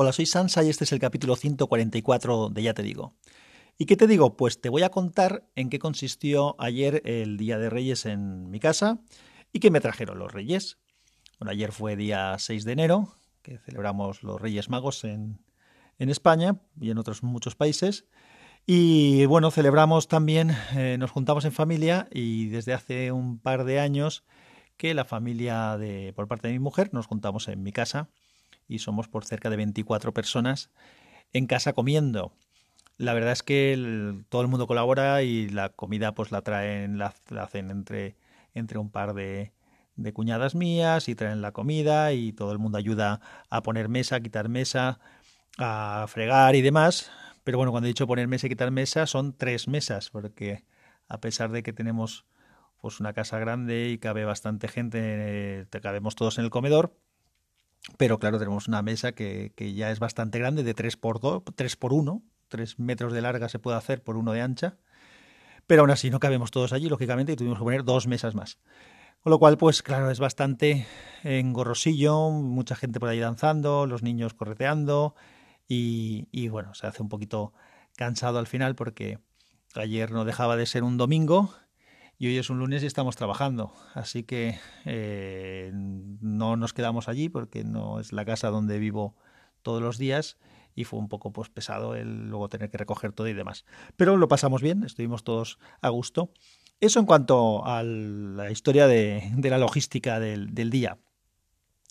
Hola, 0.00 0.12
soy 0.12 0.26
Sansa 0.26 0.62
y 0.62 0.68
este 0.68 0.84
es 0.84 0.92
el 0.92 1.00
capítulo 1.00 1.34
144 1.34 2.50
de 2.50 2.62
Ya 2.62 2.72
te 2.72 2.84
digo. 2.84 3.16
¿Y 3.76 3.86
qué 3.86 3.96
te 3.96 4.06
digo? 4.06 4.36
Pues 4.36 4.60
te 4.60 4.68
voy 4.68 4.84
a 4.84 4.90
contar 4.90 5.50
en 5.56 5.70
qué 5.70 5.80
consistió 5.80 6.54
ayer 6.60 7.02
el 7.04 7.36
Día 7.36 7.58
de 7.58 7.68
Reyes 7.68 8.06
en 8.06 8.48
mi 8.48 8.60
casa 8.60 9.00
y 9.52 9.58
qué 9.58 9.72
me 9.72 9.80
trajeron 9.80 10.20
los 10.20 10.30
Reyes. 10.30 10.78
Bueno, 11.40 11.50
ayer 11.50 11.72
fue 11.72 11.96
día 11.96 12.36
6 12.38 12.64
de 12.64 12.72
enero, 12.74 13.12
que 13.42 13.58
celebramos 13.58 14.22
los 14.22 14.40
Reyes 14.40 14.68
Magos 14.68 15.02
en, 15.02 15.40
en 15.98 16.10
España 16.10 16.60
y 16.80 16.92
en 16.92 16.98
otros 16.98 17.24
muchos 17.24 17.56
países. 17.56 18.04
Y 18.66 19.26
bueno, 19.26 19.50
celebramos 19.50 20.06
también, 20.06 20.56
eh, 20.76 20.94
nos 20.96 21.10
juntamos 21.10 21.44
en 21.44 21.50
familia 21.50 22.06
y 22.12 22.50
desde 22.50 22.72
hace 22.72 23.10
un 23.10 23.40
par 23.40 23.64
de 23.64 23.80
años 23.80 24.22
que 24.76 24.94
la 24.94 25.04
familia 25.04 25.76
de, 25.76 26.12
por 26.14 26.28
parte 26.28 26.46
de 26.46 26.52
mi 26.52 26.60
mujer 26.60 26.90
nos 26.92 27.08
juntamos 27.08 27.48
en 27.48 27.64
mi 27.64 27.72
casa 27.72 28.10
y 28.68 28.78
somos 28.78 29.08
por 29.08 29.24
cerca 29.24 29.50
de 29.50 29.56
24 29.56 30.12
personas 30.12 30.70
en 31.32 31.46
casa 31.46 31.72
comiendo. 31.72 32.32
La 32.96 33.14
verdad 33.14 33.32
es 33.32 33.42
que 33.42 34.22
todo 34.28 34.42
el 34.42 34.48
mundo 34.48 34.66
colabora 34.66 35.22
y 35.22 35.48
la 35.48 35.70
comida 35.70 36.14
pues 36.14 36.32
la 36.32 36.42
traen, 36.42 36.98
la, 36.98 37.14
hacen 37.40 37.70
entre, 37.70 38.16
entre 38.54 38.78
un 38.78 38.90
par 38.90 39.14
de, 39.14 39.52
de 39.96 40.12
cuñadas 40.12 40.54
mías 40.54 41.08
y 41.08 41.14
traen 41.14 41.40
la 41.40 41.52
comida 41.52 42.12
y 42.12 42.32
todo 42.32 42.52
el 42.52 42.58
mundo 42.58 42.78
ayuda 42.78 43.20
a 43.50 43.62
poner 43.62 43.88
mesa, 43.88 44.16
a 44.16 44.20
quitar 44.20 44.48
mesa, 44.48 44.98
a 45.58 46.06
fregar 46.08 46.54
y 46.56 46.62
demás. 46.62 47.10
Pero 47.44 47.58
bueno, 47.58 47.70
cuando 47.70 47.86
he 47.86 47.90
dicho 47.90 48.06
poner 48.06 48.28
mesa 48.28 48.46
y 48.46 48.50
quitar 48.50 48.70
mesa 48.70 49.06
son 49.06 49.32
tres 49.32 49.68
mesas, 49.68 50.10
porque 50.10 50.64
a 51.08 51.20
pesar 51.20 51.50
de 51.50 51.62
que 51.62 51.72
tenemos 51.72 52.26
pues 52.80 53.00
una 53.00 53.12
casa 53.12 53.38
grande 53.38 53.90
y 53.90 53.98
cabe 53.98 54.24
bastante 54.24 54.68
gente, 54.68 54.98
eh, 55.02 55.66
te 55.70 55.80
cabemos 55.80 56.14
todos 56.14 56.38
en 56.38 56.44
el 56.44 56.50
comedor, 56.50 56.94
pero 57.96 58.18
claro, 58.18 58.38
tenemos 58.38 58.68
una 58.68 58.82
mesa 58.82 59.12
que, 59.12 59.52
que 59.56 59.72
ya 59.74 59.90
es 59.90 59.98
bastante 59.98 60.38
grande, 60.38 60.62
de 60.62 60.74
3 60.74 60.96
por 60.96 61.20
2, 61.20 61.42
3 61.54 61.76
por 61.76 61.92
1, 61.92 62.22
3 62.48 62.78
metros 62.78 63.12
de 63.12 63.22
larga 63.22 63.48
se 63.48 63.58
puede 63.58 63.76
hacer 63.76 64.02
por 64.02 64.16
uno 64.16 64.32
de 64.32 64.42
ancha. 64.42 64.76
Pero 65.66 65.82
aún 65.82 65.90
así 65.90 66.10
no 66.10 66.20
cabemos 66.20 66.50
todos 66.50 66.72
allí, 66.72 66.88
lógicamente, 66.88 67.32
y 67.32 67.36
tuvimos 67.36 67.58
que 67.58 67.64
poner 67.64 67.84
dos 67.84 68.06
mesas 68.06 68.34
más. 68.34 68.58
Con 69.20 69.30
lo 69.30 69.38
cual, 69.38 69.58
pues 69.58 69.82
claro, 69.82 70.10
es 70.10 70.20
bastante 70.20 70.86
engorrosillo, 71.24 72.30
mucha 72.30 72.76
gente 72.76 73.00
por 73.00 73.08
ahí 73.08 73.18
danzando, 73.18 73.86
los 73.86 74.02
niños 74.02 74.32
correteando, 74.32 75.14
y, 75.66 76.28
y 76.30 76.48
bueno, 76.48 76.74
se 76.74 76.86
hace 76.86 77.02
un 77.02 77.08
poquito 77.08 77.52
cansado 77.96 78.38
al 78.38 78.46
final 78.46 78.76
porque 78.76 79.18
ayer 79.74 80.12
no 80.12 80.24
dejaba 80.24 80.56
de 80.56 80.66
ser 80.66 80.84
un 80.84 80.96
domingo 80.96 81.52
y 82.18 82.26
hoy 82.26 82.38
es 82.38 82.50
un 82.50 82.58
lunes 82.58 82.82
y 82.82 82.86
estamos 82.86 83.16
trabajando. 83.16 83.72
Así 83.94 84.24
que 84.24 84.58
eh, 84.84 85.70
no 85.72 86.56
nos 86.56 86.72
quedamos 86.72 87.08
allí 87.08 87.28
porque 87.28 87.62
no 87.62 88.00
es 88.00 88.12
la 88.12 88.24
casa 88.24 88.50
donde 88.50 88.78
vivo 88.78 89.14
todos 89.62 89.80
los 89.80 89.98
días 89.98 90.36
y 90.74 90.84
fue 90.84 90.98
un 90.98 91.08
poco 91.08 91.32
pues 91.32 91.48
pesado 91.48 91.94
el 91.94 92.28
luego 92.28 92.48
tener 92.48 92.70
que 92.70 92.78
recoger 92.78 93.12
todo 93.12 93.28
y 93.28 93.34
demás. 93.34 93.64
Pero 93.96 94.16
lo 94.16 94.26
pasamos 94.26 94.62
bien, 94.62 94.82
estuvimos 94.82 95.22
todos 95.22 95.58
a 95.80 95.88
gusto. 95.90 96.32
Eso 96.80 96.98
en 96.98 97.06
cuanto 97.06 97.64
a 97.64 97.82
la 97.82 98.50
historia 98.50 98.86
de, 98.86 99.32
la 99.36 99.58
logística 99.58 100.18
del, 100.20 100.54
del, 100.54 100.70
día. 100.70 100.98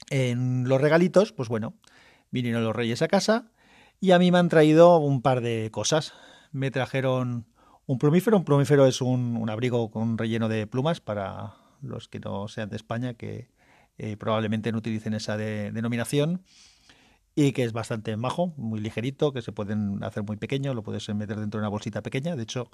En 0.10 0.68
los 0.68 0.80
regalitos, 0.80 1.34
pues 1.34 1.50
bueno, 1.50 1.76
vinieron 2.32 2.64
los 2.64 2.76
reyes 2.76 3.02
a 3.02 3.08
casa 3.08 3.52
y 4.00 4.12
a 4.12 4.20
mí 4.20 4.32
me 4.32 4.38
han 4.38 4.50
traído 4.50 4.98
un 4.98 5.22
par 5.22 5.42
de 5.42 5.70
cosas. 5.72 6.14
Me 6.52 6.72
trajeron 6.72 7.46
un 7.88 7.98
plumífero, 7.98 8.38
un 8.38 8.44
plumífero 8.44 8.86
es 8.86 9.02
un, 9.02 9.50
abrigo 9.50 9.90
con 9.90 10.18
relleno 10.18 10.50
de 10.50 10.68
plumas 10.68 11.00
para 11.00 11.56
los 11.82 12.08
que 12.08 12.20
no 12.20 12.48
sean 12.50 12.70
de 12.70 12.76
España, 12.76 13.14
que 13.14 13.50
eh, 13.98 14.18
probablemente 14.18 14.72
no 14.72 14.80
utilicen 14.80 15.14
esa 15.14 15.38
denominación 15.38 16.44
y 17.34 17.54
que 17.54 17.64
es 17.64 17.72
bastante 17.72 18.18
majo, 18.18 18.54
muy 18.58 18.82
ligerito, 18.82 19.32
que 19.32 19.42
se 19.42 19.52
pueden 19.52 20.04
hacer 20.04 20.24
muy 20.24 20.38
pequeño, 20.38 20.74
lo 20.74 20.84
puedes 20.84 21.08
meter 21.10 21.40
dentro 21.40 21.60
de 21.60 21.64
una 21.64 21.70
bolsita 21.70 22.02
pequeña. 22.02 22.36
De 22.36 22.44
hecho, 22.44 22.70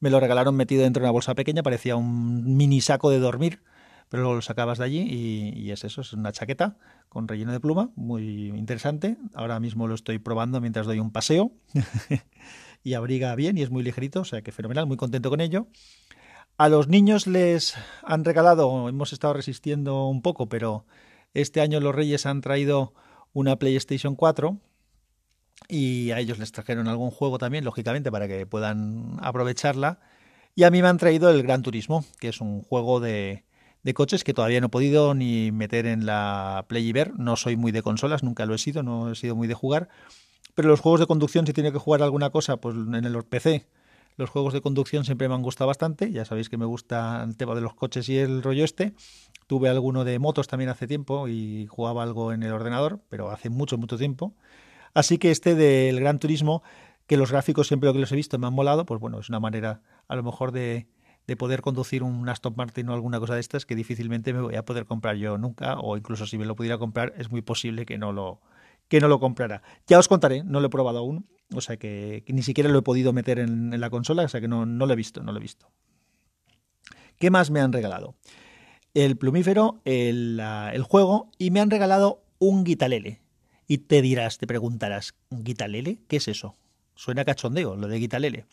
me 0.00 0.10
lo 0.10 0.18
regalaron 0.18 0.56
metido 0.56 0.82
dentro 0.82 1.02
de 1.02 1.06
una 1.06 1.12
bolsa 1.12 1.34
pequeña, 1.34 1.62
parecía 1.62 1.94
un 1.94 2.56
mini 2.56 2.80
saco 2.80 3.10
de 3.10 3.20
dormir, 3.20 3.60
pero 4.08 4.34
lo 4.34 4.42
sacabas 4.42 4.78
de 4.78 4.84
allí 4.84 5.02
y, 5.02 5.70
es 5.70 5.84
eso, 5.84 6.00
es 6.00 6.12
una 6.14 6.32
chaqueta 6.32 6.78
con 7.08 7.28
relleno 7.28 7.52
de 7.52 7.60
pluma, 7.60 7.90
muy 7.94 8.48
interesante. 8.48 9.18
Ahora 9.34 9.60
mismo 9.60 9.86
lo 9.86 9.94
estoy 9.94 10.18
probando 10.18 10.60
mientras 10.60 10.86
doy 10.86 10.98
un 10.98 11.12
paseo. 11.12 11.52
y 12.82 12.94
abriga 12.94 13.34
bien 13.34 13.58
y 13.58 13.62
es 13.62 13.70
muy 13.70 13.82
ligerito, 13.82 14.20
o 14.20 14.24
sea 14.24 14.42
que 14.42 14.52
fenomenal, 14.52 14.86
muy 14.86 14.96
contento 14.96 15.30
con 15.30 15.40
ello. 15.40 15.66
A 16.56 16.68
los 16.68 16.88
niños 16.88 17.26
les 17.26 17.74
han 18.02 18.24
regalado, 18.24 18.88
hemos 18.88 19.12
estado 19.12 19.34
resistiendo 19.34 20.06
un 20.06 20.22
poco, 20.22 20.48
pero 20.48 20.86
este 21.34 21.60
año 21.60 21.80
los 21.80 21.94
Reyes 21.94 22.26
han 22.26 22.40
traído 22.40 22.94
una 23.32 23.56
PlayStation 23.56 24.16
4 24.16 24.58
y 25.68 26.10
a 26.10 26.18
ellos 26.18 26.38
les 26.38 26.52
trajeron 26.52 26.88
algún 26.88 27.10
juego 27.10 27.38
también, 27.38 27.64
lógicamente, 27.64 28.10
para 28.10 28.26
que 28.28 28.46
puedan 28.46 29.16
aprovecharla. 29.20 30.00
Y 30.54 30.64
a 30.64 30.70
mí 30.70 30.82
me 30.82 30.88
han 30.88 30.98
traído 30.98 31.30
el 31.30 31.42
Gran 31.42 31.62
Turismo, 31.62 32.04
que 32.18 32.28
es 32.28 32.40
un 32.40 32.62
juego 32.62 33.00
de, 33.00 33.44
de 33.82 33.94
coches 33.94 34.24
que 34.24 34.34
todavía 34.34 34.60
no 34.60 34.66
he 34.66 34.70
podido 34.70 35.14
ni 35.14 35.52
meter 35.52 35.86
en 35.86 36.06
la 36.06 36.64
Play 36.68 36.88
y 36.88 36.92
ver. 36.92 37.12
No 37.18 37.36
soy 37.36 37.56
muy 37.56 37.72
de 37.72 37.82
consolas, 37.82 38.22
nunca 38.22 38.46
lo 38.46 38.54
he 38.54 38.58
sido, 38.58 38.82
no 38.82 39.12
he 39.12 39.14
sido 39.14 39.36
muy 39.36 39.46
de 39.46 39.54
jugar. 39.54 39.88
Pero 40.58 40.70
los 40.70 40.80
juegos 40.80 40.98
de 40.98 41.06
conducción, 41.06 41.46
si 41.46 41.52
tiene 41.52 41.70
que 41.70 41.78
jugar 41.78 42.02
alguna 42.02 42.30
cosa, 42.30 42.56
pues 42.56 42.74
en 42.74 43.04
el 43.04 43.22
PC, 43.22 43.68
los 44.16 44.28
juegos 44.28 44.52
de 44.52 44.60
conducción 44.60 45.04
siempre 45.04 45.28
me 45.28 45.36
han 45.36 45.42
gustado 45.42 45.68
bastante. 45.68 46.10
Ya 46.10 46.24
sabéis 46.24 46.48
que 46.48 46.56
me 46.56 46.64
gusta 46.64 47.22
el 47.22 47.36
tema 47.36 47.54
de 47.54 47.60
los 47.60 47.74
coches 47.74 48.08
y 48.08 48.18
el 48.18 48.42
rollo 48.42 48.64
este. 48.64 48.92
Tuve 49.46 49.68
alguno 49.68 50.02
de 50.02 50.18
motos 50.18 50.48
también 50.48 50.68
hace 50.68 50.88
tiempo 50.88 51.28
y 51.28 51.68
jugaba 51.68 52.02
algo 52.02 52.32
en 52.32 52.42
el 52.42 52.50
ordenador, 52.50 52.98
pero 53.08 53.30
hace 53.30 53.50
mucho, 53.50 53.78
mucho 53.78 53.98
tiempo. 53.98 54.34
Así 54.94 55.18
que 55.18 55.30
este 55.30 55.54
del 55.54 56.00
Gran 56.00 56.18
Turismo, 56.18 56.64
que 57.06 57.16
los 57.16 57.30
gráficos 57.30 57.68
siempre 57.68 57.86
lo 57.86 57.92
que 57.92 58.00
los 58.00 58.10
he 58.10 58.16
visto 58.16 58.36
me 58.40 58.48
han 58.48 58.52
molado, 58.52 58.84
pues 58.84 59.00
bueno, 59.00 59.20
es 59.20 59.28
una 59.28 59.38
manera 59.38 59.80
a 60.08 60.16
lo 60.16 60.24
mejor 60.24 60.50
de, 60.50 60.88
de 61.28 61.36
poder 61.36 61.62
conducir 61.62 62.02
un 62.02 62.28
Aston 62.28 62.54
Martin 62.56 62.88
o 62.88 62.94
alguna 62.94 63.20
cosa 63.20 63.34
de 63.36 63.40
estas 63.40 63.64
que 63.64 63.76
difícilmente 63.76 64.32
me 64.32 64.40
voy 64.40 64.56
a 64.56 64.64
poder 64.64 64.86
comprar 64.86 65.14
yo 65.14 65.38
nunca, 65.38 65.78
o 65.78 65.96
incluso 65.96 66.26
si 66.26 66.36
me 66.36 66.46
lo 66.46 66.56
pudiera 66.56 66.78
comprar, 66.78 67.14
es 67.16 67.30
muy 67.30 67.42
posible 67.42 67.86
que 67.86 67.96
no 67.96 68.12
lo, 68.12 68.40
que 68.88 69.00
no 69.00 69.08
lo 69.08 69.20
comprara. 69.20 69.62
Ya 69.86 69.98
os 69.98 70.08
contaré, 70.08 70.42
no 70.42 70.60
lo 70.60 70.66
he 70.66 70.70
probado 70.70 70.98
aún, 70.98 71.26
o 71.54 71.60
sea 71.60 71.76
que, 71.76 72.24
ni 72.28 72.42
siquiera 72.42 72.70
lo 72.70 72.80
he 72.80 72.82
podido 72.82 73.12
meter 73.12 73.38
en, 73.38 73.78
la 73.78 73.90
consola, 73.90 74.24
o 74.24 74.28
sea 74.28 74.40
que 74.40 74.48
no, 74.48 74.66
no, 74.66 74.86
lo 74.86 74.92
he 74.92 74.96
visto, 74.96 75.22
no 75.22 75.32
lo 75.32 75.38
he 75.38 75.42
visto. 75.42 75.70
¿Qué 77.18 77.30
más 77.30 77.50
me 77.50 77.60
han 77.60 77.72
regalado? 77.72 78.14
El 78.94 79.16
plumífero, 79.16 79.80
el, 79.84 80.40
el 80.40 80.82
juego 80.82 81.30
y 81.38 81.50
me 81.50 81.60
han 81.60 81.70
regalado 81.70 82.22
un 82.38 82.64
guitalele. 82.64 83.20
Y 83.66 83.78
te 83.78 84.00
dirás, 84.00 84.38
te 84.38 84.46
preguntarás, 84.46 85.14
¿guitalele? 85.30 86.00
¿Qué 86.08 86.16
es 86.16 86.28
eso? 86.28 86.56
Suena 86.94 87.24
cachondeo, 87.24 87.76
lo 87.76 87.86
de 87.86 87.98
guitalele. 87.98 88.46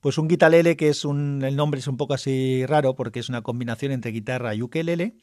Pues 0.00 0.16
un 0.16 0.28
guitalele, 0.28 0.76
que 0.76 0.88
es 0.88 1.04
un, 1.04 1.42
el 1.44 1.56
nombre 1.56 1.80
es 1.80 1.88
un 1.88 1.96
poco 1.96 2.14
así 2.14 2.64
raro 2.66 2.94
porque 2.94 3.20
es 3.20 3.28
una 3.28 3.42
combinación 3.42 3.92
entre 3.92 4.12
guitarra 4.12 4.54
y 4.54 4.62
ukelele, 4.62 5.16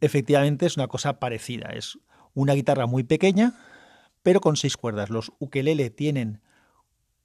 efectivamente 0.00 0.66
es 0.66 0.76
una 0.76 0.86
cosa 0.86 1.18
parecida. 1.18 1.70
Es 1.70 1.98
una 2.34 2.54
guitarra 2.54 2.86
muy 2.86 3.04
pequeña, 3.04 3.54
pero 4.22 4.40
con 4.40 4.56
seis 4.56 4.76
cuerdas. 4.76 5.10
Los 5.10 5.32
ukelele 5.38 5.90
tienen 5.90 6.40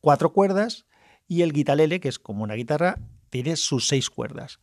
cuatro 0.02 0.34
cuerdas 0.34 0.86
y 1.28 1.42
el 1.42 1.54
guitalele, 1.54 2.00
que 2.00 2.10
es 2.10 2.20
como 2.20 2.44
una 2.44 2.54
guitarra, 2.54 3.00
tiene 3.30 3.56
sus 3.56 3.88
seis 3.88 4.10
cuerdas. 4.10 4.60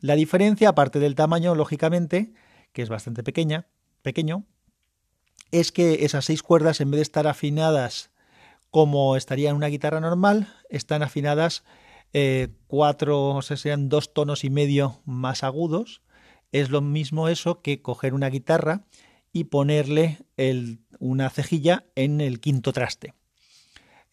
La 0.00 0.14
diferencia, 0.14 0.70
aparte 0.70 0.98
del 0.98 1.14
tamaño, 1.14 1.54
lógicamente, 1.54 2.32
que 2.72 2.82
es 2.82 2.88
bastante 2.88 3.22
pequeña, 3.22 3.66
pequeño, 4.02 4.44
es 5.50 5.72
que 5.72 6.04
esas 6.04 6.24
seis 6.24 6.42
cuerdas, 6.42 6.80
en 6.80 6.90
vez 6.90 6.98
de 6.98 7.02
estar 7.02 7.26
afinadas 7.26 8.10
como 8.70 9.16
estaría 9.16 9.50
en 9.50 9.56
una 9.56 9.68
guitarra 9.68 10.00
normal, 10.00 10.52
están 10.68 11.02
afinadas 11.02 11.64
eh, 12.12 12.48
cuatro, 12.66 13.30
o 13.30 13.42
sea, 13.42 13.56
sean 13.56 13.88
dos 13.88 14.12
tonos 14.12 14.44
y 14.44 14.50
medio 14.50 15.00
más 15.04 15.42
agudos. 15.44 16.02
Es 16.52 16.70
lo 16.70 16.80
mismo 16.80 17.28
eso 17.28 17.62
que 17.62 17.82
coger 17.82 18.14
una 18.14 18.28
guitarra 18.28 18.84
y 19.36 19.44
ponerle 19.44 20.18
una 20.98 21.28
cejilla 21.28 21.84
en 21.94 22.22
el 22.22 22.40
quinto 22.40 22.72
traste. 22.72 23.12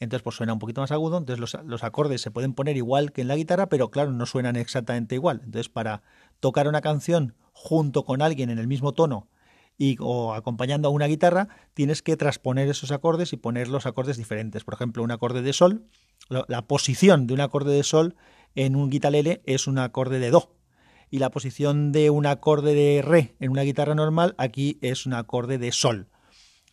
Entonces, 0.02 0.22
pues 0.22 0.36
suena 0.36 0.52
un 0.52 0.60
poquito 0.60 0.82
más 0.82 0.92
agudo. 0.92 1.18
Entonces, 1.18 1.56
los, 1.64 1.84
acordes 1.86 2.20
se 2.20 2.30
pueden 2.30 2.54
poner 2.54 2.76
igual 2.76 3.14
que 3.14 3.22
en 3.22 3.30
la 3.30 3.38
guitarra, 3.38 3.70
pero 3.70 3.90
claro, 3.90 4.12
no 4.12 4.26
suenan 4.26 4.58
exactamente 4.58 5.16
igual. 5.16 5.40
Entonces, 5.46 5.70
para 5.70 6.02
tocar 6.42 6.68
una 6.68 6.82
canción 6.82 7.36
junto 7.54 8.04
con 8.04 8.22
alguien 8.22 8.50
en 8.50 8.60
el 8.60 8.68
mismo 8.68 8.92
tono 8.92 9.30
y, 9.78 9.96
o 10.02 10.34
acompañando 10.34 10.90
a 10.90 10.92
una 10.92 11.06
guitarra, 11.06 11.48
tienes 11.74 12.02
que 12.02 12.18
transponer 12.18 12.68
esos 12.68 12.92
acordes 12.92 13.32
y 13.32 13.38
poner 13.38 13.70
los 13.70 13.86
acordes 13.86 14.18
diferentes. 14.18 14.66
Por 14.66 14.74
ejemplo, 14.74 15.04
un 15.04 15.12
acorde 15.12 15.42
de 15.42 15.54
sol, 15.54 15.86
la 16.28 16.68
posición 16.68 17.28
de 17.28 17.34
un 17.34 17.40
acorde 17.40 17.72
de 17.72 17.84
sol 17.84 18.18
en 18.56 18.76
un 18.76 18.90
guitarlele 18.90 19.42
es 19.46 19.68
un 19.68 19.78
acorde 19.78 20.20
de 20.20 20.32
do 20.32 20.54
y 21.14 21.20
la 21.20 21.30
posición 21.30 21.92
de 21.92 22.10
un 22.10 22.26
acorde 22.26 22.74
de 22.74 23.04
re 23.04 23.36
en 23.40 23.52
una 23.52 23.62
guitarra 23.62 23.94
normal 23.94 24.34
aquí 24.40 24.80
es 24.82 25.06
un 25.06 25.14
acorde 25.14 25.60
de 25.60 25.72
sol. 25.72 26.08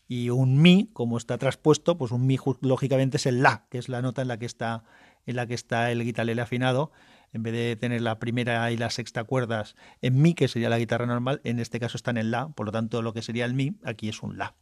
Y 0.08 0.30
un 0.30 0.62
mi, 0.62 0.88
como 0.94 1.18
está 1.18 1.36
traspuesto, 1.36 1.98
pues 1.98 2.10
un 2.10 2.26
mi 2.26 2.38
lógicamente 2.62 3.18
es 3.18 3.26
el 3.26 3.42
la, 3.42 3.66
que 3.68 3.76
es 3.76 3.90
la 3.90 4.00
nota 4.00 4.22
en 4.22 4.28
la 4.28 4.38
que 4.38 4.46
está 4.46 4.84
en 5.26 5.36
la 5.36 5.46
que 5.46 5.52
está 5.52 5.92
el 5.92 6.02
guitarlele 6.02 6.40
afinado 6.40 6.90
En 7.34 7.42
vez 7.42 7.52
de 7.52 7.76
tener 7.76 8.00
la 8.00 8.18
primera 8.18 8.72
y 8.72 8.78
la 8.78 8.88
sexta 8.88 9.24
cuerdas 9.24 9.76
en 10.00 10.22
mi, 10.22 10.32
que 10.32 10.48
sería 10.48 10.70
la 10.70 10.78
guitarra 10.78 11.04
normal, 11.04 11.42
en 11.44 11.58
este 11.58 11.78
caso 11.78 11.98
están 11.98 12.16
en 12.16 12.30
la, 12.30 12.48
por 12.48 12.64
lo 12.64 12.72
tanto 12.72 13.02
lo 13.02 13.12
que 13.12 13.20
sería 13.20 13.44
el 13.44 13.52
mi 13.52 13.76
aquí 13.84 14.08
es 14.08 14.22
un 14.22 14.38
la. 14.38 14.54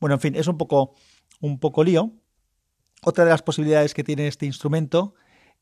Bueno, 0.00 0.14
en 0.14 0.20
fin, 0.20 0.34
es 0.34 0.48
un 0.48 0.58
poco 0.58 0.96
un 1.38 1.60
poco 1.60 1.84
lío. 1.84 2.10
Otra 3.04 3.22
de 3.22 3.30
las 3.30 3.42
posibilidades 3.42 3.94
que 3.94 4.02
tiene 4.02 4.26
este 4.26 4.46
instrumento 4.46 5.14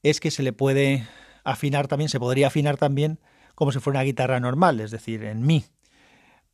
es 0.02 0.20
que 0.20 0.30
se 0.30 0.42
le 0.42 0.54
puede 0.54 1.06
afinar 1.44 1.86
también, 1.86 2.08
se 2.08 2.18
podría 2.18 2.46
afinar 2.46 2.78
también 2.78 3.20
como 3.58 3.72
si 3.72 3.80
fuera 3.80 3.98
una 3.98 4.04
guitarra 4.04 4.38
normal, 4.38 4.78
es 4.78 4.92
decir, 4.92 5.24
en 5.24 5.44
mi. 5.44 5.64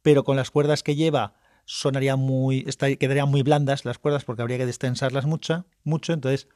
Pero 0.01 0.25
con 0.25 0.37
las 0.37 0.51
cuerdas 0.51 0.83
que 0.83 0.97
lleva 0.97 1.35
sonaría 1.67 2.17
muy, 2.17 2.65
quedarían 2.99 3.29
muy 3.29 3.43
blandas 3.43 3.85
las 3.85 3.99
cuerdas 3.99 4.25
porque 4.25 4.41
habría 4.41 4.57
que 4.57 4.65
destensarlas 4.65 5.27
mucho, 5.27 5.67
mucho. 5.83 6.15
Entonces 6.15 6.49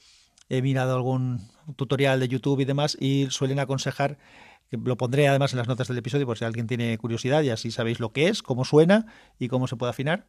he 0.49 0.63
mirado 0.63 0.97
algún 0.97 1.47
tutorial 1.77 2.19
de 2.19 2.29
YouTube 2.29 2.61
y 2.61 2.65
demás 2.65 2.97
y 2.99 3.27
suelen 3.29 3.59
aconsejar, 3.59 4.17
que 4.71 4.79
lo 4.79 4.97
pondré 4.97 5.29
además 5.29 5.53
en 5.53 5.59
las 5.59 5.69
notas 5.69 5.87
del 5.87 5.99
episodio 5.99 6.25
por 6.25 6.39
si 6.39 6.47
alguien 6.47 6.67
tiene 6.67 6.97
curiosidad 6.97 7.43
y 7.43 7.51
así 7.51 7.71
sabéis 7.71 8.01
lo 8.01 8.15
que 8.15 8.29
es, 8.29 8.43
cómo 8.43 8.65
suena 8.65 9.05
y 9.39 9.49
cómo 9.49 9.67
se 9.67 9.77
puede 9.77 9.91
afinar. 9.91 10.29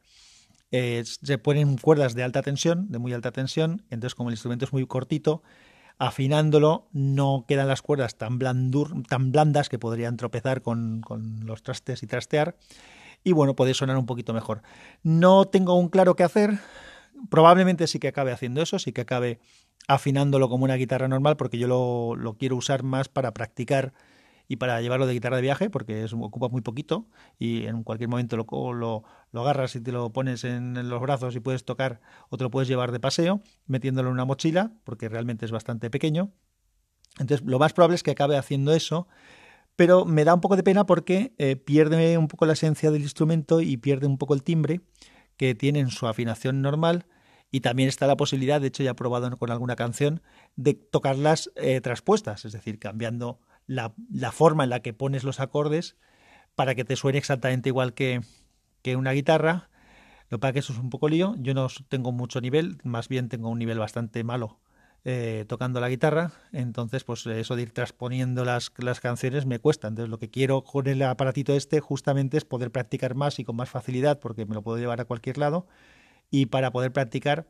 Eh, 0.71 1.01
se 1.05 1.37
ponen 1.37 1.77
cuerdas 1.77 2.13
de 2.13 2.23
alta 2.23 2.41
tensión, 2.41 2.91
de 2.91 2.99
muy 2.99 3.13
alta 3.13 3.31
tensión, 3.31 3.85
entonces 3.89 4.15
como 4.15 4.31
el 4.31 4.33
instrumento 4.33 4.65
es 4.65 4.73
muy 4.73 4.85
cortito, 4.85 5.43
afinándolo 5.99 6.87
no 6.91 7.45
quedan 7.47 7.67
las 7.67 7.81
cuerdas 7.81 8.17
tan, 8.17 8.39
blandur, 8.39 9.03
tan 9.07 9.31
blandas 9.31 9.69
que 9.69 9.77
podrían 9.77 10.17
tropezar 10.17 10.61
con, 10.61 11.01
con 11.01 11.45
los 11.45 11.61
trastes 11.61 12.01
y 12.01 12.07
trastear 12.07 12.55
y 13.23 13.33
bueno, 13.33 13.55
puede 13.55 13.73
sonar 13.73 13.97
un 13.97 14.05
poquito 14.05 14.33
mejor. 14.33 14.61
No 15.03 15.45
tengo 15.45 15.75
un 15.75 15.89
claro 15.89 16.15
qué 16.15 16.23
hacer, 16.23 16.57
probablemente 17.29 17.85
sí 17.85 17.99
que 17.99 18.07
acabe 18.07 18.31
haciendo 18.31 18.61
eso, 18.61 18.79
sí 18.79 18.93
que 18.93 19.01
acabe 19.01 19.39
afinándolo 19.87 20.49
como 20.49 20.63
una 20.63 20.75
guitarra 20.75 21.07
normal, 21.07 21.35
porque 21.35 21.57
yo 21.57 21.67
lo, 21.67 22.15
lo 22.15 22.35
quiero 22.35 22.55
usar 22.55 22.83
más 22.83 23.09
para 23.09 23.33
practicar 23.33 23.93
y 24.51 24.55
para 24.55 24.81
llevarlo 24.81 25.05
de 25.05 25.13
guitarra 25.13 25.35
de 25.35 25.43
viaje, 25.43 25.69
porque 25.69 26.03
es, 26.03 26.11
ocupa 26.11 26.49
muy 26.49 26.61
poquito 26.61 27.07
y 27.37 27.67
en 27.67 27.83
cualquier 27.83 28.09
momento 28.09 28.35
lo, 28.35 28.73
lo, 28.73 29.03
lo 29.31 29.41
agarras 29.41 29.75
y 29.75 29.79
te 29.79 29.91
lo 29.91 30.11
pones 30.11 30.43
en, 30.43 30.89
los 30.89 30.99
brazos 30.99 31.35
y 31.35 31.39
puedes 31.39 31.63
tocar 31.63 32.01
o 32.29 32.37
te 32.37 32.43
lo 32.43 32.49
puedes 32.49 32.67
llevar 32.67 32.91
de 32.91 32.99
paseo, 32.99 33.41
metiéndolo 33.67 34.09
en 34.09 34.13
una 34.13 34.25
mochila, 34.25 34.73
porque 34.83 35.07
realmente 35.07 35.45
es 35.45 35.51
bastante 35.51 35.91
pequeño. 35.91 36.31
Entonces, 37.19 37.45
lo 37.45 37.59
más 37.59 37.73
probable 37.73 37.95
es 37.95 38.01
que 38.01 38.09
acabe 38.09 38.37
haciendo 38.37 38.73
eso, 38.73 39.07
pero 39.75 40.03
me 40.03 40.23
da 40.25 40.33
un 40.33 40.41
poco 40.41 40.55
de 40.55 40.63
pena 40.63 40.87
porque 40.87 41.35
eh, 41.37 41.55
pierde 41.55 42.17
un 42.17 42.27
poco 42.27 42.47
la 42.47 42.53
esencia 42.53 42.89
del 42.89 43.03
instrumento 43.03 43.61
y 43.61 43.77
pierde 43.77 44.07
un 44.07 44.17
poco 44.17 44.33
el 44.33 44.41
timbre 44.41 44.81
que 45.37 45.53
tiene 45.53 45.79
en 45.79 45.91
su 45.91 46.07
afinación 46.07 46.63
normal. 46.63 47.05
Y 47.51 47.61
también 47.61 47.87
está 47.87 48.07
la 48.07 48.17
posibilidad, 48.17 48.59
de 48.61 48.67
hecho 48.67 48.81
ya 48.81 48.91
he 48.91 48.95
probado 48.95 49.29
con 49.37 49.51
alguna 49.51 49.75
canción, 49.75 50.21
de 50.55 50.73
tocarlas 50.73 51.51
eh, 51.55 51.81
traspuestas, 51.81 52.45
es 52.45 52.51
decir, 52.51 52.79
cambiando 52.79 53.39
la, 53.69 54.31
forma 54.31 54.63
en 54.63 54.71
la 54.71 54.81
que 54.81 54.93
pones 54.93 55.23
los 55.23 55.39
acordes 55.39 55.95
para 56.55 56.75
que 56.75 56.83
te 56.83 56.95
suene 56.95 57.19
exactamente 57.19 57.69
igual 57.69 57.93
que, 57.93 58.21
que 58.81 58.95
una 58.95 59.11
guitarra. 59.11 59.69
Lo 60.29 60.37
que 60.37 60.41
pasa 60.41 60.53
que 60.53 60.59
eso 60.59 60.73
es 60.73 60.79
un 60.79 60.89
poco 60.89 61.07
lío. 61.07 61.35
Yo 61.37 61.53
no 61.53 61.67
tengo 61.87 62.11
mucho 62.11 62.41
nivel, 62.41 62.79
más 62.83 63.07
bien 63.07 63.29
tengo 63.29 63.49
un 63.49 63.59
nivel 63.59 63.77
bastante 63.79 64.23
malo 64.23 64.59
eh, 65.05 65.45
tocando 65.47 65.79
la 65.79 65.87
guitarra, 65.87 66.33
entonces 66.51 67.05
pues 67.05 67.25
eso 67.25 67.55
de 67.55 67.61
ir 67.61 67.71
transponiendo 67.71 68.43
las, 68.43 68.71
las 68.77 68.99
canciones 68.99 69.45
me 69.45 69.57
cuesta, 69.59 69.87
entonces 69.87 70.09
lo 70.09 70.19
que 70.19 70.29
quiero 70.29 70.63
con 70.63 70.87
el 70.87 71.01
aparatito 71.03 71.53
este 71.55 71.79
justamente 71.79 72.37
es 72.37 72.43
poder 72.43 72.69
practicar 72.69 73.15
más 73.15 73.39
y 73.39 73.45
con 73.45 73.55
más 73.55 73.69
facilidad 73.69 74.19
porque 74.19 74.45
me 74.45 74.55
lo 74.55 74.61
puedo 74.61 74.77
llevar 74.77 74.99
a 74.99 75.05
cualquier 75.05 75.37
lado 75.37 75.67
y 76.29 76.47
para 76.47 76.71
poder 76.71 76.91
practicar 76.91 77.47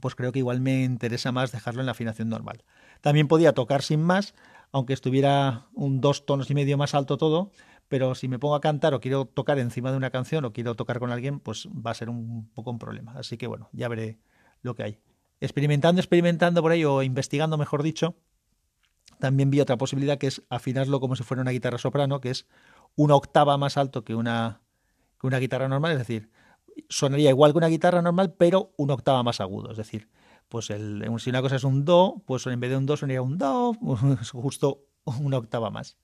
pues 0.00 0.14
creo 0.14 0.32
que 0.32 0.40
igual 0.40 0.60
me 0.60 0.84
interesa 0.84 1.32
más 1.32 1.52
dejarlo 1.52 1.80
en 1.80 1.86
la 1.86 1.92
afinación 1.92 2.28
normal. 2.28 2.64
También 3.00 3.28
podía 3.28 3.52
tocar 3.52 3.82
sin 3.82 4.02
más, 4.02 4.34
aunque 4.72 4.92
estuviera 4.92 5.66
un 5.74 6.00
dos 6.00 6.26
tonos 6.26 6.50
y 6.50 6.54
medio 6.54 6.78
más 6.78 6.94
alto 6.94 7.16
todo, 7.16 7.50
pero 7.88 8.14
si 8.14 8.28
me 8.28 8.38
pongo 8.38 8.54
a 8.54 8.60
cantar 8.60 8.94
o 8.94 9.00
quiero 9.00 9.26
tocar 9.26 9.58
encima 9.58 9.90
de 9.90 9.96
una 9.96 10.10
canción 10.10 10.44
o 10.44 10.52
quiero 10.52 10.74
tocar 10.74 10.98
con 10.98 11.10
alguien, 11.10 11.40
pues 11.40 11.68
va 11.68 11.90
a 11.90 11.94
ser 11.94 12.08
un 12.08 12.48
poco 12.54 12.70
un 12.70 12.78
problema. 12.78 13.12
Así 13.12 13.36
que 13.36 13.46
bueno, 13.46 13.68
ya 13.72 13.88
veré 13.88 14.18
lo 14.62 14.74
que 14.74 14.82
hay 14.82 14.98
experimentando, 15.44 16.00
experimentando 16.00 16.62
por 16.62 16.72
ahí, 16.72 16.84
o 16.84 17.02
investigando, 17.02 17.58
mejor 17.58 17.82
dicho, 17.82 18.16
también 19.18 19.50
vi 19.50 19.60
otra 19.60 19.76
posibilidad 19.76 20.18
que 20.18 20.26
es 20.26 20.42
afinarlo 20.48 21.00
como 21.00 21.16
si 21.16 21.22
fuera 21.22 21.42
una 21.42 21.50
guitarra 21.50 21.78
soprano, 21.78 22.20
que 22.20 22.30
es 22.30 22.46
una 22.96 23.14
octava 23.14 23.56
más 23.58 23.76
alto 23.76 24.04
que 24.04 24.14
una, 24.14 24.60
que 25.20 25.26
una 25.26 25.38
guitarra 25.38 25.68
normal, 25.68 25.92
es 25.92 25.98
decir, 25.98 26.30
sonaría 26.88 27.30
igual 27.30 27.52
que 27.52 27.58
una 27.58 27.68
guitarra 27.68 28.02
normal, 28.02 28.34
pero 28.36 28.72
una 28.76 28.94
octava 28.94 29.22
más 29.22 29.40
agudo, 29.40 29.70
es 29.70 29.76
decir, 29.76 30.08
pues 30.48 30.70
el, 30.70 31.04
si 31.18 31.30
una 31.30 31.42
cosa 31.42 31.56
es 31.56 31.64
un 31.64 31.84
do, 31.84 32.22
pues 32.26 32.46
en 32.46 32.60
vez 32.60 32.70
de 32.70 32.76
un 32.76 32.86
do 32.86 32.96
sonaría 32.96 33.22
un 33.22 33.38
do, 33.38 33.74
justo 34.32 34.86
una 35.04 35.38
octava 35.38 35.70
más. 35.70 35.96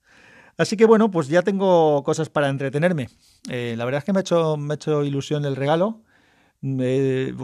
Así 0.57 0.77
que 0.77 0.85
bueno, 0.85 1.09
pues 1.09 1.27
ya 1.27 1.41
tengo 1.41 2.03
cosas 2.03 2.29
para 2.29 2.49
entretenerme. 2.49 3.09
Eh, 3.49 3.75
la 3.77 3.85
verdad 3.85 3.99
es 3.99 4.03
que 4.05 4.13
me 4.13 4.19
ha 4.19 4.21
hecho, 4.21 4.57
me 4.57 4.73
ha 4.73 4.75
hecho 4.75 5.03
ilusión 5.03 5.45
el 5.45 5.55
regalo 5.55 6.03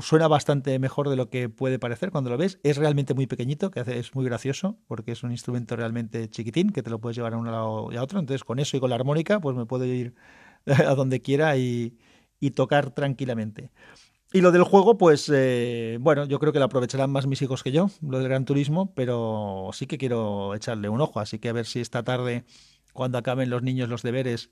suena 0.02 0.28
bastante 0.28 0.78
mejor 0.78 1.10
de 1.10 1.16
lo 1.16 1.30
que 1.30 1.50
puede 1.50 1.80
parecer 1.80 2.12
cuando 2.12 2.30
lo 2.30 2.38
ves. 2.38 2.60
Es 2.64 2.78
realmente 2.78 3.14
muy 3.16 3.26
pequeñito, 3.26 3.72
que 3.72 3.82
es 3.86 4.14
muy 4.16 4.26
gracioso, 4.26 4.78
porque 4.88 5.12
es 5.12 5.24
un 5.24 5.32
instrumento 5.32 5.76
realmente 5.76 6.30
chiquitín, 6.30 6.70
que 6.72 6.84
te 6.84 6.90
lo 6.90 7.00
puedes 7.00 7.18
llevar 7.18 7.34
a 7.34 7.38
un 7.38 7.46
lado 7.48 7.90
y 7.92 7.96
a 7.98 8.04
otro. 8.04 8.20
Entonces, 8.20 8.44
con 8.44 8.60
eso 8.60 8.78
y 8.78 8.80
con 8.80 8.90
la 8.90 8.96
armónica, 8.96 9.40
pues 9.40 9.56
me 9.56 9.66
puedo 9.66 9.86
ir 9.86 10.14
a 10.68 10.94
donde 10.94 11.22
quiera 11.22 11.58
y, 11.58 11.98
tocar 12.52 12.92
tranquilamente. 12.92 13.72
Y 14.34 14.42
lo 14.42 14.52
del 14.52 14.64
juego, 14.64 14.98
pues 14.98 15.32
eh, 15.34 15.98
bueno, 16.02 16.26
yo 16.26 16.40
creo 16.40 16.52
que 16.52 16.60
lo 16.60 16.66
aprovecharán 16.66 17.10
más 17.12 17.28
mis 17.28 17.42
hijos 17.42 17.64
que 17.64 17.72
yo, 17.72 17.90
lo 18.02 18.20
del 18.20 18.28
Gran 18.28 18.46
Turismo, 18.46 18.94
pero 18.94 19.70
sí 19.72 19.88
que 19.88 19.98
quiero 19.98 20.54
echarle 20.54 20.90
un 20.90 21.00
ojo, 21.00 21.20
así 21.20 21.40
que 21.40 21.48
a 21.50 21.54
ver 21.54 21.66
si 21.66 21.80
esta 21.80 22.04
tarde, 22.04 22.44
cuando 22.92 23.18
acaben 23.18 23.50
los 23.50 23.64
niños 23.64 23.88
los 23.88 24.04
deberes 24.04 24.52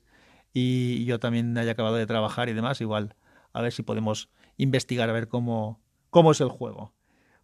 y 0.54 1.04
yo 1.04 1.20
también 1.20 1.56
haya 1.58 1.72
acabado 1.72 1.96
de 1.96 2.06
trabajar 2.06 2.48
y 2.48 2.54
demás, 2.54 2.80
igual, 2.80 3.16
a 3.52 3.60
ver 3.60 3.72
si 3.72 3.82
podemos 3.82 4.30
investigar 4.56 5.10
a 5.10 5.12
ver 5.12 5.28
cómo, 5.28 5.82
cómo 6.08 6.32
es 6.32 6.40
el 6.40 6.48
juego. 6.48 6.94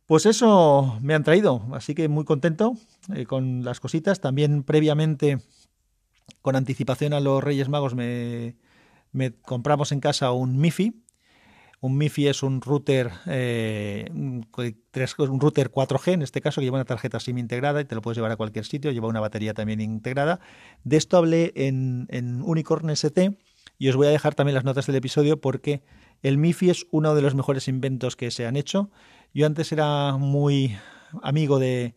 Pues 0.07 0.27
eso 0.27 0.99
me 1.01 1.15
han 1.15 1.25
traído, 1.25 1.63
así 1.73 1.95
que 1.95 2.09
muy 2.09 2.25
contento 2.25 2.75
eh, 3.15 3.27
con 3.27 3.65
las 3.65 3.81
cositas. 3.81 4.21
También 4.21 4.63
previamente, 4.63 5.39
con 6.41 6.57
anticipación 6.57 7.13
a 7.13 7.21
los 7.21 7.43
Reyes 7.43 7.69
Magos, 7.69 7.95
me, 7.95 8.57
me 9.13 9.33
compramos 9.33 9.93
en 9.93 10.01
casa 10.01 10.33
un 10.33 10.59
MIFI. 10.59 11.05
Un 11.81 11.99
MIFI 11.99 12.29
es 12.29 12.43
un 12.43 12.61
router, 12.61 13.11
eh, 13.27 14.09
un 14.13 14.47
router 14.53 15.71
4G, 15.71 16.13
en 16.13 16.23
este 16.23 16.41
caso, 16.41 16.61
que 16.61 16.67
lleva 16.67 16.77
una 16.77 16.85
tarjeta 16.85 17.19
SIM 17.19 17.39
integrada 17.39 17.81
y 17.81 17.85
te 17.85 17.97
lo 17.97 18.03
puedes 18.03 18.17
llevar 18.17 18.31
a 18.31 18.37
cualquier 18.37 18.65
sitio, 18.65 18.93
lleva 18.93 19.09
una 19.09 19.19
batería 19.19 19.53
también 19.53 19.81
integrada. 19.81 20.39
De 20.85 20.97
esto 20.97 21.17
hablé 21.17 21.53
en, 21.57 22.07
en 22.11 22.41
Unicorn 22.43 22.89
ST 22.91 23.37
y 23.79 23.89
os 23.89 23.97
voy 23.97 24.07
a 24.07 24.11
dejar 24.11 24.37
también 24.37 24.55
las 24.55 24.65
notas 24.65 24.87
del 24.87 24.95
episodio 24.95 25.41
porque 25.41 25.83
el 26.23 26.39
MIFI 26.39 26.71
es 26.71 26.87
uno 26.93 27.17
de 27.17 27.23
los 27.23 27.35
mejores 27.35 27.67
inventos 27.67 28.15
que 28.15 28.31
se 28.31 28.47
han 28.47 28.55
hecho. 28.55 28.91
Yo 29.35 29.47
antes 29.47 29.73
era 29.73 30.17
muy 30.17 30.77
amigo 31.21 31.59
de, 31.59 31.97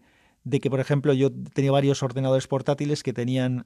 que, 0.50 0.70
por 0.70 0.80
ejemplo, 0.80 1.14
yo 1.14 1.32
tenía 1.54 1.72
varios 1.72 2.04
ordenadores 2.04 2.48
portátiles 2.48 3.04
que 3.04 3.14
tenían 3.14 3.66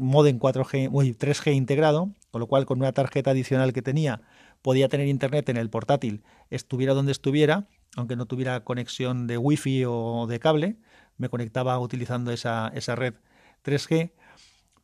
modem 0.00 0.38
4G, 0.38 0.90
3G 0.90 1.54
integrado, 1.54 2.10
con 2.30 2.40
lo 2.40 2.46
cual 2.46 2.64
con 2.66 2.78
una 2.78 2.92
tarjeta 2.92 3.30
adicional 3.30 3.72
que 3.72 3.82
tenía 3.82 4.22
podía 4.62 4.88
tener 4.88 5.08
internet 5.08 5.50
en 5.50 5.58
el 5.58 5.68
portátil, 5.68 6.24
estuviera 6.48 6.94
donde 6.94 7.12
estuviera, 7.12 7.68
aunque 7.96 8.16
no 8.16 8.24
tuviera 8.24 8.64
conexión 8.64 9.26
de 9.26 9.36
Wi-Fi 9.36 9.84
o 9.86 10.26
de 10.26 10.40
cable, 10.40 10.78
me 11.18 11.28
conectaba 11.28 11.78
utilizando 11.78 12.32
esa, 12.32 12.72
esa 12.74 12.94
red 12.94 13.14
3G. 13.62 14.12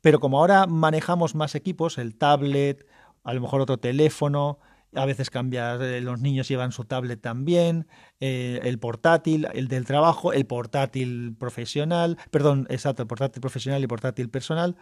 Pero 0.02 0.20
como 0.20 0.38
ahora 0.38 0.66
manejamos 0.66 1.34
más 1.34 1.54
equipos, 1.54 1.96
el 1.96 2.16
tablet, 2.16 2.86
a 3.24 3.32
lo 3.32 3.40
mejor 3.40 3.62
otro 3.62 3.78
teléfono, 3.78 4.58
a 4.94 5.04
veces 5.04 5.30
cambia, 5.30 5.74
eh, 5.74 6.00
los 6.00 6.20
niños 6.20 6.48
llevan 6.48 6.72
su 6.72 6.84
tablet 6.84 7.20
también, 7.20 7.86
eh, 8.20 8.60
el 8.64 8.78
portátil, 8.78 9.46
el 9.52 9.68
del 9.68 9.84
trabajo, 9.84 10.32
el 10.32 10.46
portátil 10.46 11.34
profesional, 11.38 12.18
perdón, 12.30 12.66
exacto, 12.70 13.02
el 13.02 13.08
portátil 13.08 13.40
profesional 13.40 13.82
y 13.82 13.86
portátil 13.86 14.28
personal. 14.30 14.76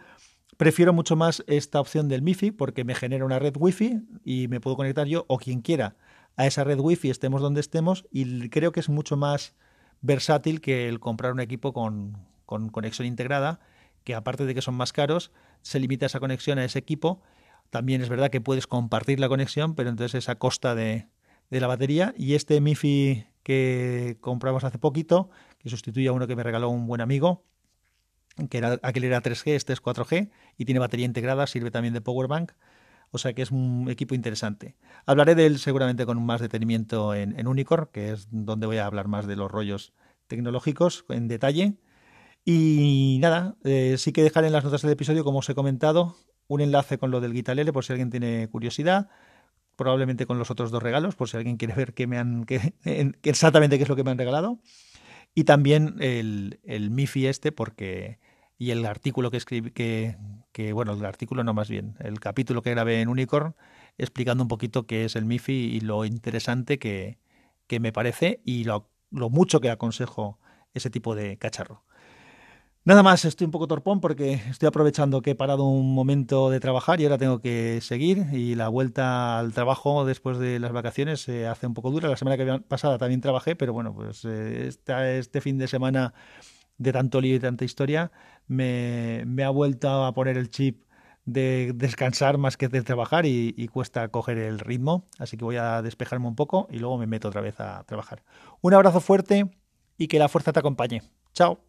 Prefiero 0.57 0.93
mucho 0.93 1.15
más 1.15 1.43
esta 1.47 1.79
opción 1.79 2.07
del 2.07 2.21
MIFI 2.21 2.51
porque 2.51 2.83
me 2.83 2.95
genera 2.95 3.23
una 3.23 3.39
red 3.39 3.55
Wi-Fi 3.57 4.01
y 4.25 4.47
me 4.47 4.59
puedo 4.59 4.75
conectar 4.75 5.07
yo 5.07 5.25
o 5.27 5.37
quien 5.37 5.61
quiera 5.61 5.95
a 6.35 6.47
esa 6.47 6.63
red 6.63 6.79
Wi-Fi, 6.79 7.09
estemos 7.09 7.41
donde 7.41 7.61
estemos, 7.61 8.05
y 8.11 8.49
creo 8.49 8.71
que 8.71 8.79
es 8.79 8.89
mucho 8.89 9.17
más 9.17 9.55
versátil 10.01 10.61
que 10.61 10.87
el 10.87 10.99
comprar 10.99 11.33
un 11.33 11.39
equipo 11.39 11.73
con, 11.73 12.17
con 12.45 12.69
conexión 12.69 13.07
integrada, 13.07 13.59
que 14.03 14.15
aparte 14.15 14.45
de 14.45 14.55
que 14.55 14.61
son 14.61 14.75
más 14.75 14.93
caros, 14.93 15.31
se 15.61 15.79
limita 15.79 16.05
esa 16.05 16.19
conexión 16.19 16.57
a 16.57 16.65
ese 16.65 16.79
equipo 16.79 17.21
también 17.69 18.01
es 18.01 18.09
verdad 18.09 18.29
que 18.29 18.41
puedes 18.41 18.67
compartir 18.67 19.19
la 19.19 19.29
conexión, 19.29 19.75
pero 19.75 19.89
entonces 19.89 20.23
es 20.23 20.29
a 20.29 20.35
costa 20.35 20.75
de, 20.75 21.07
la 21.49 21.67
batería. 21.67 22.13
Y 22.17 22.35
este 22.35 22.61
MIFI 22.61 23.25
que 23.43 24.17
compramos 24.21 24.63
hace 24.63 24.77
poquito, 24.77 25.29
que 25.59 25.69
sustituye 25.69 26.07
a 26.07 26.11
uno 26.11 26.27
que 26.27 26.35
me 26.35 26.43
regaló 26.43 26.69
un 26.69 26.87
buen 26.87 27.01
amigo, 27.01 27.45
que 28.49 28.57
era, 28.57 28.79
aquel 28.83 29.03
era 29.03 29.21
3G, 29.21 29.51
este 29.51 29.73
es 29.73 29.81
4G 29.81 30.29
y 30.57 30.65
tiene 30.65 30.79
batería 30.79 31.05
integrada, 31.05 31.47
sirve 31.47 31.71
también 31.71 31.93
de 31.93 32.01
power 32.01 32.27
bank. 32.27 32.53
O 33.11 33.17
sea 33.17 33.33
que 33.33 33.41
es 33.41 33.49
un 33.49 33.87
equipo 33.89 34.13
interesante. 34.13 34.75
Hablaré 35.05 35.33
de 35.33 35.47
él 35.47 35.57
seguramente 35.57 36.05
con 36.05 36.23
más 36.23 36.41
detenimiento 36.41 37.15
en, 37.15 37.37
en 37.39 37.47
Unicorn, 37.47 37.89
que 37.91 38.11
es 38.11 38.27
donde 38.29 38.67
voy 38.67 38.77
a 38.77 38.85
hablar 38.85 39.07
más 39.07 39.25
de 39.25 39.35
los 39.35 39.51
rollos 39.51 39.93
tecnológicos 40.27 41.05
en 41.09 41.27
detalle. 41.27 41.77
Y 42.45 43.17
nada, 43.21 43.57
eh, 43.63 43.95
sí 43.97 44.11
que 44.11 44.23
dejaré 44.23 44.47
en 44.47 44.53
las 44.53 44.63
notas 44.63 44.81
del 44.81 44.91
episodio, 44.91 45.23
como 45.23 45.39
os 45.39 45.49
he 45.49 45.55
comentado, 45.55 46.15
un 46.49 46.59
enlace 46.59 46.97
con 46.97 47.11
lo 47.11 47.21
del 47.21 47.31
Guitalele 47.31 47.71
por 47.71 47.85
si 47.85 47.93
alguien 47.93 48.09
tiene 48.09 48.49
curiosidad 48.49 49.09
probablemente 49.77 50.25
con 50.25 50.37
los 50.37 50.51
otros 50.51 50.71
dos 50.71 50.83
regalos, 50.83 51.15
por 51.15 51.29
si 51.29 51.37
alguien 51.37 51.55
quiere 51.55 51.73
ver 51.73 51.93
qué 51.93 52.05
me 52.05 52.17
han, 52.17 52.43
qué, 52.43 52.73
exactamente 53.23 53.77
qué 53.77 53.83
es 53.83 53.89
lo 53.89 53.95
que 53.95 54.03
me 54.03 54.11
han 54.11 54.17
regalado. 54.17 54.59
Y 55.33 55.45
también 55.45 55.95
el, 56.01 56.59
el 56.65 56.91
MIFI 56.91 57.27
este, 57.27 57.53
porque. 57.53 58.19
Y 58.57 58.71
el 58.71 58.85
artículo 58.85 59.31
que 59.31 59.37
escribí, 59.37 59.71
que, 59.71 60.17
que, 60.51 60.73
bueno, 60.73 60.91
el 60.91 61.05
artículo 61.05 61.45
no 61.45 61.53
más 61.53 61.69
bien, 61.69 61.95
el 61.99 62.19
capítulo 62.19 62.61
que 62.61 62.71
grabé 62.71 62.99
en 62.99 63.07
Unicorn, 63.07 63.55
explicando 63.97 64.43
un 64.43 64.49
poquito 64.49 64.85
qué 64.85 65.05
es 65.05 65.15
el 65.15 65.23
MIFI 65.23 65.53
y 65.53 65.79
lo 65.79 66.03
interesante 66.03 66.77
que, 66.77 67.19
que 67.67 67.79
me 67.79 67.93
parece 67.93 68.41
y 68.43 68.65
lo, 68.65 68.89
lo 69.11 69.29
mucho 69.29 69.61
que 69.61 69.69
aconsejo 69.69 70.39
ese 70.73 70.89
tipo 70.89 71.15
de 71.15 71.37
cacharro. 71.37 71.85
Nada 72.89 73.03
más, 73.03 73.23
estoy 73.23 73.45
un 73.45 73.51
poco 73.51 73.67
torpón 73.67 74.01
porque 74.01 74.41
estoy 74.49 74.65
aprovechando 74.65 75.21
que 75.21 75.29
he 75.29 75.35
parado 75.35 75.65
un 75.65 75.93
momento 75.93 76.49
de 76.49 76.59
trabajar 76.59 76.99
y 76.99 77.03
ahora 77.03 77.19
tengo 77.19 77.39
que 77.39 77.81
seguir 77.81 78.25
y 78.33 78.55
la 78.55 78.67
vuelta 78.67 79.37
al 79.37 79.53
trabajo 79.53 80.05
después 80.05 80.39
de 80.39 80.57
las 80.57 80.71
vacaciones 80.71 81.21
se 81.21 81.45
hace 81.45 81.67
un 81.67 81.75
poco 81.75 81.91
dura. 81.91 82.09
La 82.09 82.17
semana 82.17 82.35
que 82.35 82.61
pasada 82.67 82.97
también 82.97 83.21
trabajé, 83.21 83.55
pero 83.55 83.73
bueno, 83.73 83.93
pues 83.93 84.25
eh, 84.25 84.71
este 85.19 85.39
fin 85.39 85.59
de 85.59 85.67
semana 85.67 86.15
de 86.79 86.91
tanto 86.91 87.21
lío 87.21 87.35
y 87.35 87.39
tanta 87.39 87.63
historia 87.63 88.11
me, 88.47 89.23
ha 89.45 89.51
vuelto 89.51 90.03
a 90.03 90.11
poner 90.15 90.35
el 90.39 90.49
chip 90.49 90.81
de 91.25 91.73
descansar 91.75 92.39
más 92.39 92.57
que 92.57 92.69
de 92.69 92.81
trabajar 92.81 93.27
y, 93.27 93.53
y, 93.55 93.67
cuesta 93.67 94.07
coger 94.07 94.39
el 94.39 94.57
ritmo. 94.57 95.05
Así 95.19 95.37
que 95.37 95.45
voy 95.45 95.57
a 95.57 95.83
despejarme 95.83 96.25
un 96.25 96.35
poco 96.35 96.67
y 96.71 96.79
luego 96.79 96.97
me 96.97 97.05
meto 97.05 97.27
otra 97.27 97.41
vez 97.41 97.59
a 97.59 97.83
trabajar. 97.83 98.23
Un 98.61 98.73
abrazo 98.73 98.99
fuerte 98.99 99.45
y 99.95 100.07
que 100.07 100.17
la 100.17 100.27
fuerza 100.27 100.53
te 100.53 100.59
acompañe. 100.59 101.03
Chao. 101.35 101.68